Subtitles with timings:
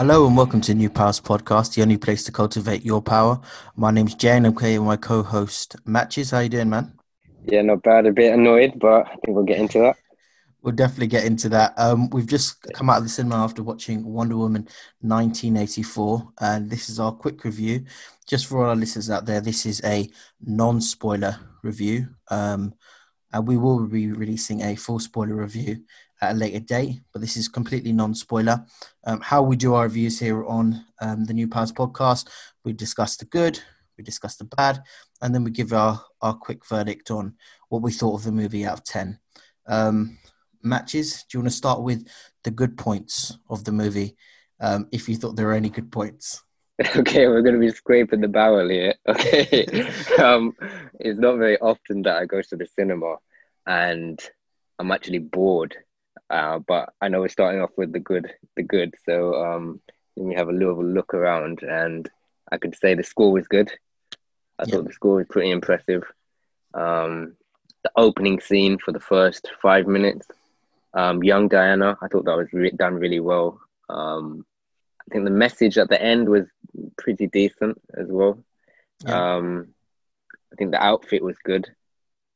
[0.00, 3.38] Hello and welcome to New Powers Podcast, the only place to cultivate your power.
[3.76, 4.46] My name's Jane.
[4.46, 6.30] I'm here with my co-host Matches.
[6.30, 6.98] How you doing, man?
[7.44, 8.06] Yeah, not bad.
[8.06, 9.98] A bit annoyed, but I think we'll get into that.
[10.62, 11.74] We'll definitely get into that.
[11.76, 14.66] Um, we've just come out of the cinema after watching Wonder Woman
[15.02, 17.84] 1984, and this is our quick review.
[18.26, 20.08] Just for all our listeners out there, this is a
[20.40, 22.72] non-spoiler review, um,
[23.34, 25.82] and we will be releasing a full spoiler review
[26.20, 28.64] at a later date, but this is completely non-spoiler.
[29.04, 32.28] Um, how we do our reviews here on um, the New Powers podcast,
[32.64, 33.60] we discuss the good,
[33.96, 34.82] we discuss the bad,
[35.22, 37.34] and then we give our, our quick verdict on
[37.68, 39.18] what we thought of the movie out of 10.
[39.66, 40.18] Um,
[40.62, 42.06] matches, do you want to start with
[42.44, 44.16] the good points of the movie,
[44.60, 46.42] um, if you thought there were any good points?
[46.96, 48.94] Okay, we're going to be scraping the barrel here.
[49.08, 49.66] Okay.
[50.18, 50.56] um,
[50.98, 53.16] it's not very often that I go to the cinema
[53.66, 54.18] and
[54.78, 55.76] I'm actually bored
[56.28, 58.94] uh, but I know we're starting off with the good, the good.
[59.04, 59.80] So um,
[60.16, 62.08] let me have a little look around, and
[62.50, 63.70] I could say the score was good.
[64.58, 66.04] I thought the score was pretty impressive.
[66.74, 67.36] Um,
[67.82, 70.26] the opening scene for the first five minutes,
[70.92, 73.60] um, young Diana, I thought that was re- done really well.
[73.88, 74.44] Um,
[75.00, 76.46] I think the message at the end was
[76.98, 78.38] pretty decent as well.
[79.04, 79.36] Yeah.
[79.36, 79.68] Um,
[80.52, 81.68] I think the outfit was good,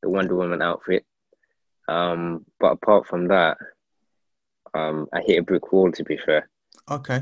[0.01, 1.05] the Wonder Woman outfit.
[1.87, 3.57] Um, but apart from that,
[4.73, 5.91] um, I hit a brick wall.
[5.91, 6.49] To be fair.
[6.89, 7.21] Okay.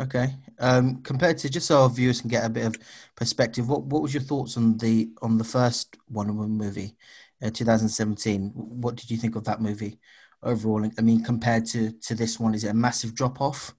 [0.00, 0.36] Okay.
[0.60, 2.76] Um, compared to just so our viewers can get a bit of
[3.16, 6.96] perspective, what what was your thoughts on the on the first Wonder Woman movie,
[7.42, 8.50] uh, 2017?
[8.54, 9.98] What did you think of that movie
[10.42, 10.88] overall?
[10.98, 13.74] I mean, compared to to this one, is it a massive drop off?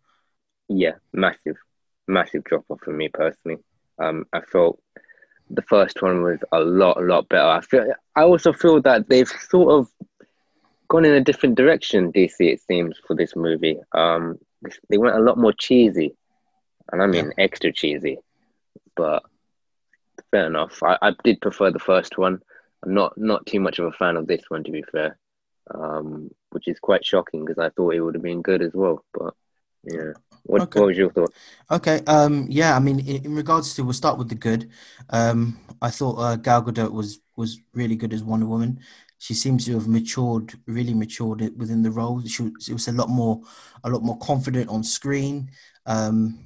[0.68, 1.56] Yeah, massive,
[2.08, 3.58] massive drop off for me personally.
[3.98, 4.82] Um, I felt
[5.50, 7.48] the first one was a lot, a lot better.
[7.48, 7.94] I feel.
[8.16, 9.90] I also feel that they've sort of
[10.88, 12.12] gone in a different direction.
[12.12, 13.78] DC, it seems, for this movie.
[13.94, 14.38] Um,
[14.90, 16.16] they went a lot more cheesy,
[16.92, 17.44] and I mean yeah.
[17.44, 18.20] extra cheesy.
[18.96, 19.24] But
[20.32, 20.82] fair enough.
[20.84, 22.42] I, I did prefer the first one.
[22.84, 25.18] I'm not not too much of a fan of this one, to be fair.
[25.74, 29.04] Um, which is quite shocking because I thought it would have been good as well.
[29.14, 29.36] But
[29.84, 30.14] yeah.
[30.44, 30.80] What, okay.
[30.80, 31.34] what was your thought?
[31.72, 32.02] Okay.
[32.08, 32.76] Um, yeah.
[32.76, 34.70] I mean, in, in, regards to, we'll start with the good.
[35.10, 38.80] Um, I thought uh, Gal Gadot was was really good as Wonder Woman
[39.20, 42.24] she seems to have matured, really matured within the role.
[42.26, 43.42] She, she was a lot more,
[43.84, 45.52] a lot more confident on screen.
[45.86, 46.40] Um,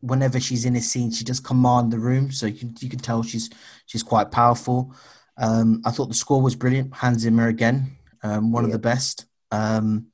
[0.00, 2.98] whenever she's in a scene, she just command the room, so you can you can
[2.98, 3.48] tell she's
[3.86, 4.94] she's quite powerful.
[5.38, 6.94] Um, I thought the score was brilliant.
[6.94, 8.68] Hans Zimmer again, um, one yeah.
[8.68, 9.24] of the best.
[9.50, 10.08] Um,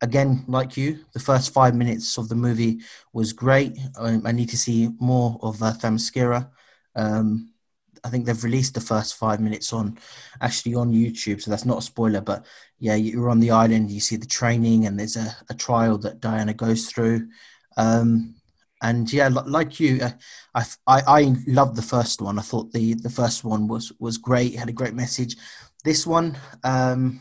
[0.00, 2.80] again, like you, the first five minutes of the movie
[3.12, 3.76] was great.
[3.98, 6.50] I, I need to see more of uh.
[6.94, 7.52] Um,
[8.04, 9.98] I think they've released the first five minutes on
[10.40, 12.20] actually on YouTube, so that's not a spoiler.
[12.20, 12.46] But
[12.78, 16.20] yeah, you're on the island, you see the training, and there's a, a trial that
[16.20, 17.28] Diana goes through.
[17.76, 18.36] Um,
[18.82, 20.10] and yeah, like you, uh,
[20.54, 22.38] I, I I loved the first one.
[22.38, 24.54] I thought the the first one was was great.
[24.54, 25.36] Had a great message.
[25.84, 27.20] This one, um,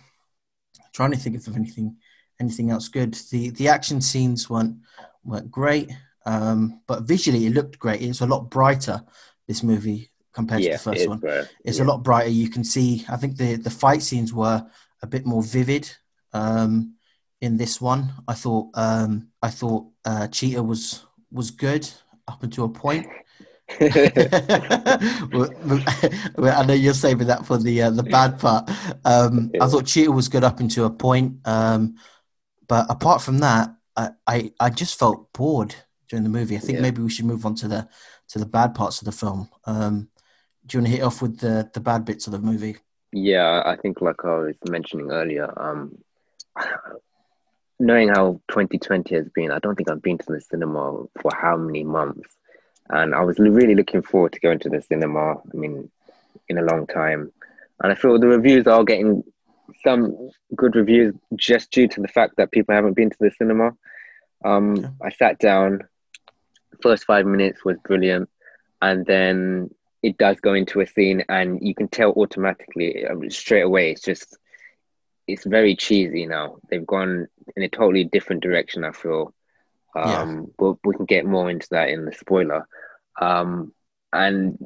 [0.93, 1.97] trying to think of anything
[2.39, 3.13] anything else good.
[3.31, 4.77] The the action scenes weren't
[5.23, 5.91] weren't great,
[6.25, 8.01] um, but visually it looked great.
[8.01, 9.03] It was a lot brighter.
[9.47, 11.19] This movie compared yeah, to the first one.
[11.19, 11.47] Bright.
[11.63, 11.85] It's yeah.
[11.85, 12.29] a lot brighter.
[12.29, 13.05] You can see.
[13.09, 14.65] I think the the fight scenes were
[15.01, 15.89] a bit more vivid
[16.33, 16.95] um,
[17.41, 18.13] in this one.
[18.27, 21.89] I thought um, I thought uh, Cheetah was was good
[22.27, 23.07] up until a point.
[23.81, 23.89] I
[26.65, 28.69] know you're saving that for the uh, the bad part.
[29.03, 31.97] Um, I thought Cheetah was good up until a point, um,
[32.67, 35.75] but apart from that, I, I, I just felt bored
[36.09, 36.55] during the movie.
[36.55, 36.81] I think yeah.
[36.81, 37.87] maybe we should move on to the
[38.29, 39.49] to the bad parts of the film.
[39.65, 40.09] Um,
[40.65, 42.77] do you want to hit off with the the bad bits of the movie?
[43.11, 45.97] Yeah, I think like I was mentioning earlier, um,
[47.79, 51.55] knowing how 2020 has been, I don't think I've been to the cinema for how
[51.55, 52.37] many months,
[52.89, 55.35] and I was really looking forward to going to the cinema.
[55.35, 55.89] I mean,
[56.49, 57.31] in a long time,
[57.81, 59.23] and I feel the reviews are getting
[59.83, 63.71] some good reviews just due to the fact that people haven't been to the cinema.
[64.43, 64.89] Um, okay.
[65.03, 65.81] I sat down.
[66.81, 68.29] First five minutes was brilliant,
[68.81, 69.71] and then
[70.03, 74.01] it does go into a scene and you can tell automatically um, straight away it's
[74.01, 74.37] just
[75.27, 79.33] it's very cheesy now they've gone in a totally different direction i feel
[79.95, 80.45] um yeah.
[80.57, 82.67] but we can get more into that in the spoiler
[83.19, 83.73] um
[84.13, 84.57] and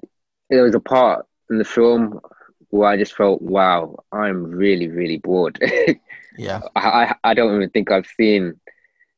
[0.50, 2.20] there was a part in the film
[2.72, 5.60] where i just felt wow i'm really really bored
[6.38, 8.60] yeah I, I don't even think i've seen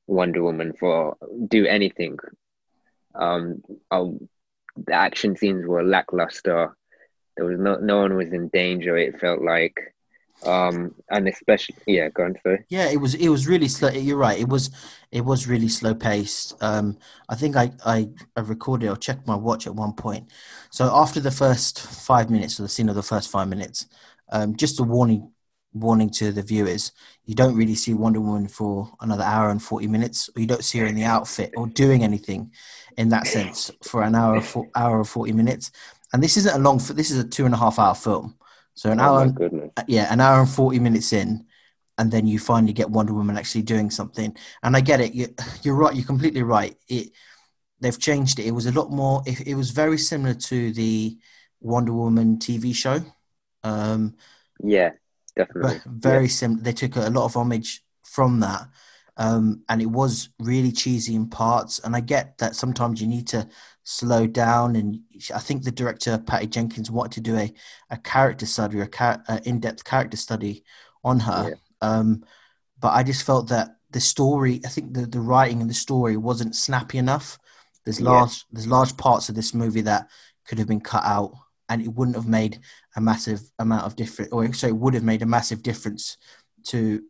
[0.08, 1.16] wonder woman for
[1.48, 2.18] do anything
[3.16, 3.62] um
[3.92, 4.20] I'll
[4.76, 6.76] the action scenes were lackluster.
[7.38, 8.98] There was no no one was in danger.
[8.98, 9.93] It felt like
[10.46, 12.66] Um, and especially, yeah, go on, sorry.
[12.70, 13.90] Yeah, it was it was really slow.
[13.90, 14.40] You're right.
[14.40, 14.72] It was
[15.12, 16.62] it was really slow paced.
[16.62, 16.98] Um,
[17.30, 20.30] I think I, I I recorded or checked my watch at one point.
[20.70, 23.86] So after the first five minutes, or the scene of the first five minutes,
[24.32, 25.32] um, just a warning
[25.74, 26.92] warning to the viewers:
[27.26, 30.64] you don't really see Wonder Woman for another hour and forty minutes, or you don't
[30.66, 32.52] see her in the outfit or doing anything
[32.98, 35.72] in that sense for an hour for hour or forty minutes.
[36.12, 36.80] And this isn't a long.
[36.80, 38.36] This is a two and a half hour film.
[38.76, 39.72] So an Oh hour, goodness.
[39.88, 41.46] yeah, an hour and forty minutes in,
[41.98, 44.36] and then you finally get Wonder Woman actually doing something.
[44.64, 45.14] And I get it.
[45.14, 45.34] You,
[45.64, 45.96] you're right.
[45.96, 46.76] You're completely right.
[46.88, 47.12] It
[47.82, 48.48] they've changed it.
[48.48, 49.24] It was a lot more.
[49.26, 51.18] It, it was very similar to the
[51.62, 53.02] Wonder Woman TV show.
[53.64, 54.16] Um,
[54.64, 54.92] Yeah,
[55.36, 55.82] definitely.
[55.86, 56.62] very similar.
[56.64, 58.68] They took a lot of homage from that,
[59.18, 61.80] um, and it was really cheesy in parts.
[61.80, 63.48] And I get that sometimes you need to
[63.84, 64.76] slow down.
[64.76, 65.00] And
[65.34, 67.54] I think the director Patty Jenkins wanted to do a,
[67.90, 70.64] a character study, a, char- a in-depth character study
[71.04, 71.50] on her.
[71.50, 71.56] Yeah.
[71.90, 72.24] Um,
[72.80, 76.18] but I just felt that the story, I think the, the writing and the story
[76.18, 77.38] wasn't snappy enough.
[77.86, 78.10] There's Yeah.
[78.10, 80.08] large there's large parts of this movie that
[80.48, 81.34] could have been cut out,
[81.70, 82.60] and it wouldn't have made
[82.96, 86.18] a massive amount of difference, or so it would have made a massive difference
[86.66, 87.04] to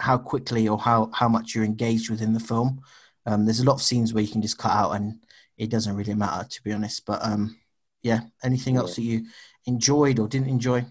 [0.00, 2.80] how quickly or how how much you're engaged within the film.
[3.26, 5.20] Um, there's a lot of scenes where you can just cut out, and
[5.58, 7.04] it doesn't really matter, to be honest.
[7.06, 7.58] But um,
[8.02, 9.26] yeah, anything else that you
[9.66, 10.84] enjoyed or didn't enjoy?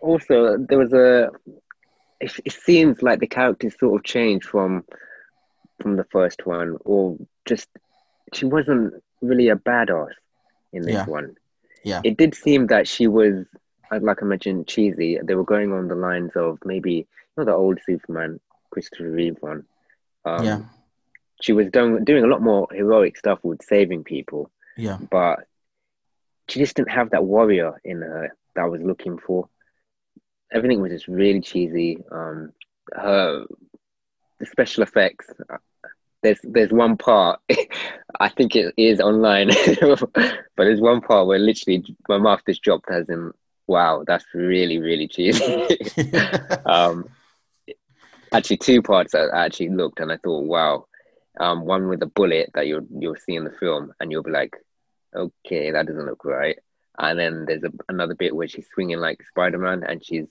[0.00, 1.30] Also, there was a.
[2.20, 4.84] It, it seems like the characters sort of changed from
[5.80, 7.16] from the first one, or
[7.46, 7.68] just
[8.34, 10.12] she wasn't really a badass
[10.72, 11.06] in this Yeah.
[11.06, 11.36] one.
[11.84, 12.00] Yeah.
[12.04, 13.44] It did seem that she was,
[13.90, 15.18] like I mentioned, cheesy.
[15.22, 17.06] They were going on the lines of maybe
[17.36, 18.40] know the old Superman,
[18.70, 19.64] Christopher Reeve one.
[20.24, 20.60] Um, Yeah.
[21.40, 25.40] She was doing doing a lot more heroic stuff with saving people, Yeah, but
[26.48, 29.48] she just didn't have that warrior in her that I was looking for.
[30.52, 31.98] Everything was just really cheesy.
[32.12, 32.52] Um,
[32.94, 33.44] her
[34.38, 35.26] the special effects.
[35.50, 35.56] uh,
[36.22, 37.40] There's there's one part
[38.20, 39.48] I think it is online,
[39.80, 43.32] but there's one part where literally my mouth just dropped as in,
[43.66, 45.66] wow, that's really really cheesy.
[46.66, 47.08] um,
[48.32, 50.86] actually, two parts that I actually looked and I thought, wow.
[51.40, 54.30] Um, one with a bullet that you'll you'll see in the film, and you'll be
[54.30, 54.54] like,
[55.16, 56.58] okay, that doesn't look right.
[56.98, 60.26] And then there's a, another bit where she's swinging like Spider Man, and she's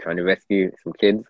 [0.00, 1.24] trying to rescue some kids.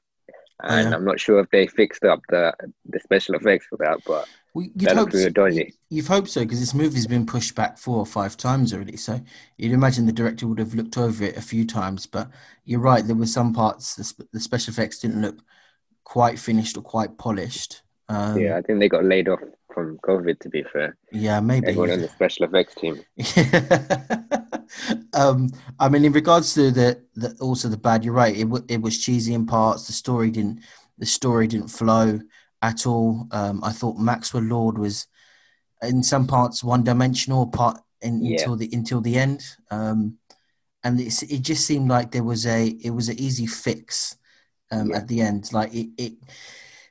[0.63, 0.97] And yeah.
[0.97, 2.55] I'm not sure if they fixed up the
[2.89, 5.29] the special effects for that, but Well, you'd That hope so.
[5.29, 5.75] dodgy.
[5.91, 8.97] You've hoped so because this movie's been pushed back four or five times already.
[8.97, 9.21] So
[9.59, 12.07] you'd imagine the director would have looked over it a few times.
[12.07, 12.31] But
[12.65, 15.43] you're right, there were some parts the, sp- the special effects didn't look
[16.07, 17.83] quite finished or quite polished.
[18.09, 19.41] Um, yeah, I think they got laid off
[19.75, 20.39] from COVID.
[20.41, 21.67] To be fair, yeah, maybe.
[21.67, 23.03] everyone on the special effects team.
[25.13, 25.51] um,
[25.81, 28.37] I mean, in regards to the, the also the bad, you're right.
[28.37, 29.89] It w- it was cheesy in parts.
[29.89, 30.61] The story didn't
[30.97, 32.21] the story didn't flow
[32.63, 33.27] at all.
[33.33, 35.09] Um, I thought Maxwell Lord was
[35.83, 38.39] in some parts one dimensional part in, Yeah.
[38.39, 39.43] until the until the end.
[39.73, 40.19] Um,
[40.85, 44.17] and it just seemed like there was a it was an easy fix
[44.71, 44.97] um, Yeah.
[44.97, 45.53] at the end.
[45.53, 46.13] Like it, it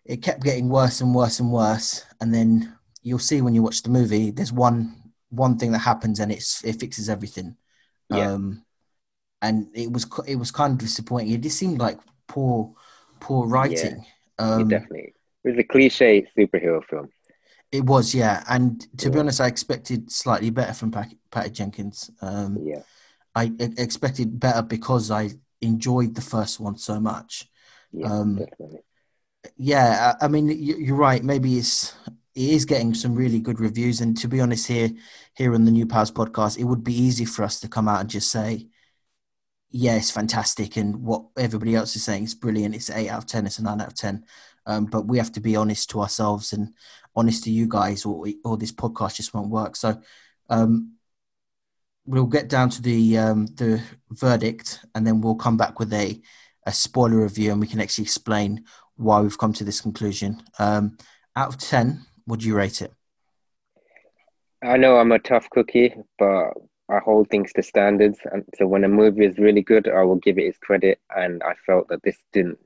[0.05, 3.81] it kept getting worse and worse and worse, and then you'll see when you watch
[3.83, 4.31] the movie.
[4.31, 7.57] There's one one thing that happens and it's it fixes everything.
[8.09, 8.31] Yeah.
[8.33, 8.63] Um,
[9.41, 11.31] and it was it was kind of disappointing.
[11.33, 12.73] It just seemed like poor
[13.19, 14.05] poor writing.
[14.39, 15.13] Yeah, Um, definitely.
[15.43, 17.09] It was a cliche superhero film.
[17.71, 18.43] It was, yeah.
[18.47, 22.09] And to be honest, I expected slightly better from Pat- Patty Jenkins.
[22.21, 22.83] Um, Yeah,
[23.35, 27.49] I expected better because I enjoyed the first one so much.
[27.91, 28.79] Yeah, Um, definitely.
[29.57, 31.23] Yeah, I I mean, you- you're right.
[31.23, 31.93] Maybe it's
[32.35, 34.01] it is getting some really good reviews.
[34.01, 34.91] And to be honest, here
[35.35, 38.01] here on the New Powers podcast, it would be easy for us to come out
[38.01, 38.67] and just say,
[39.71, 42.75] "Yeah, it's fantastic," and what everybody else is saying is brilliant.
[42.75, 43.45] It's eight out of ten.
[43.45, 44.25] It's a nine out of ten.
[44.65, 46.73] Um, but we have to be honest to ourselves and
[47.15, 49.75] honest to you guys, or or this podcast just won't work.
[49.75, 50.01] So.
[50.49, 50.91] Um,
[52.07, 56.21] We'll get down to the um, the verdict, and then we'll come back with a,
[56.65, 60.41] a spoiler review, and we can actually explain why we've come to this conclusion.
[60.59, 60.97] Um,
[61.35, 62.93] out of 10, would you rate it?
[64.63, 66.53] I know I'm a tough cookie, but
[66.89, 68.19] I hold things to standards.
[68.31, 70.99] And so when a movie is really good, I will give it its credit.
[71.15, 72.59] And I felt that this didn't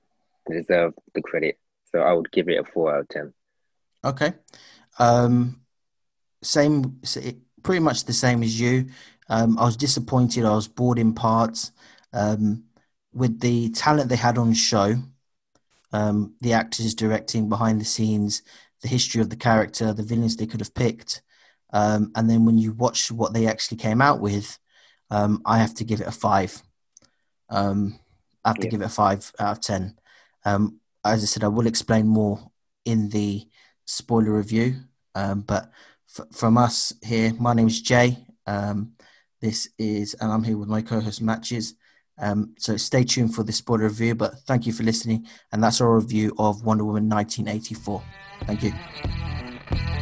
[0.50, 1.58] deserve the credit.
[1.92, 3.34] So I would give it a four out of 10.
[4.06, 4.34] Okay.
[4.98, 5.62] Um,
[6.42, 7.02] same,
[7.64, 8.88] pretty much the same as you.
[9.30, 10.46] Um, I was disappointed.
[10.46, 11.72] I was bored in parts.
[12.14, 12.64] Um,
[13.14, 14.96] with the talent they had on show,
[15.92, 18.44] um, the actors directing behind the scenes,
[18.82, 21.22] the history of the character, the villains they could have picked.
[21.72, 24.58] Um, and then when you watch what they actually came out with,
[25.10, 26.62] um, I have to give it a five.
[27.50, 28.00] Um,
[28.46, 30.00] I have to give it a five out of ten.
[30.46, 32.52] Um, as I said, I will explain more
[32.86, 33.48] in the
[33.86, 34.76] spoiler review.
[35.16, 35.72] Um, but
[36.18, 38.18] f- from us here, my name is Jay.
[38.46, 38.94] Um,
[39.42, 41.76] this is, and I'm here with my co-host Matches.
[42.20, 44.16] Um, so stay tuned for the spoiler review.
[44.16, 48.04] But thank you for listening, and that's our review of Wonder Woman 1984.
[48.46, 49.99] Thank you.